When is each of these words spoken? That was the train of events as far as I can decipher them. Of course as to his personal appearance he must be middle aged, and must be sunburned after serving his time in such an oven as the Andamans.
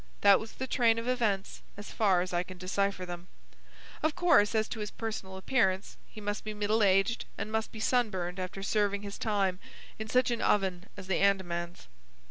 That 0.21 0.39
was 0.39 0.53
the 0.53 0.65
train 0.65 0.97
of 0.97 1.07
events 1.07 1.61
as 1.77 1.91
far 1.91 2.21
as 2.21 2.33
I 2.33 2.41
can 2.41 2.57
decipher 2.57 3.05
them. 3.05 3.27
Of 4.01 4.15
course 4.15 4.55
as 4.55 4.67
to 4.69 4.79
his 4.79 4.89
personal 4.89 5.37
appearance 5.37 5.95
he 6.07 6.19
must 6.19 6.43
be 6.43 6.55
middle 6.55 6.81
aged, 6.81 7.25
and 7.37 7.51
must 7.51 7.71
be 7.71 7.79
sunburned 7.79 8.39
after 8.39 8.63
serving 8.63 9.03
his 9.03 9.19
time 9.19 9.59
in 9.99 10.09
such 10.09 10.31
an 10.31 10.41
oven 10.41 10.85
as 10.97 11.05
the 11.05 11.19
Andamans. 11.19 11.85